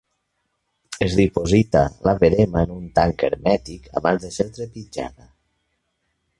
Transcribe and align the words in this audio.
Es 1.07 1.17
diposita 1.19 1.83
la 2.09 2.15
verema 2.23 2.65
en 2.67 2.73
un 2.77 2.89
tanc 3.01 3.27
hermètic 3.29 3.87
abans 4.01 4.27
de 4.27 4.35
ser 4.41 4.51
trepitjada. 4.59 5.33